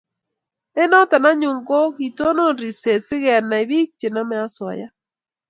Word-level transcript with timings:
eng' 0.79 0.89
notok 0.91 1.23
anyun 1.29 1.59
ko 1.67 1.77
ketonon 1.95 2.55
ripset 2.61 3.01
si 3.07 3.15
kenai 3.23 3.65
piik 3.69 3.89
che 3.99 4.07
namei 4.09 4.41
asoya 4.45 4.87